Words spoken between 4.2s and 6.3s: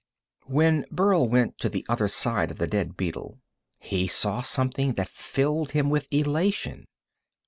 something that filled him with